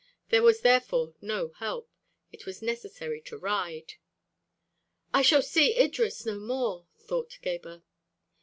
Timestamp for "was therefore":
0.41-1.13